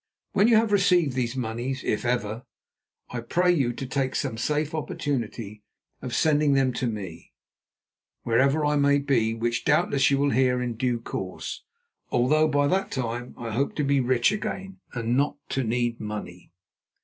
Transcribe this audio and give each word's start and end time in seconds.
"'When 0.31 0.47
you 0.47 0.55
have 0.55 0.71
received 0.71 1.13
these 1.13 1.35
monies, 1.35 1.83
if 1.83 2.05
ever, 2.05 2.43
I 3.11 3.19
pray 3.19 3.51
you 3.51 3.71
take 3.71 4.15
some 4.15 4.35
safe 4.35 4.73
opportunity 4.73 5.61
of 6.01 6.15
sending 6.15 6.53
them 6.53 6.73
to 6.73 6.87
me, 6.87 7.33
wherever 8.23 8.65
I 8.65 8.77
may 8.77 8.97
be, 8.97 9.35
which 9.35 9.63
doubtless 9.63 10.09
you 10.09 10.17
will 10.17 10.31
hear 10.31 10.59
in 10.59 10.73
due 10.75 10.99
course, 10.99 11.63
although 12.09 12.47
by 12.47 12.65
that 12.65 12.89
time 12.89 13.35
I 13.37 13.51
hope 13.51 13.75
to 13.75 13.83
be 13.83 13.99
rich 13.99 14.31
again 14.31 14.79
and 14.91 15.15
not 15.15 15.37
to 15.49 15.63
need 15.63 15.99
money. 15.99 16.51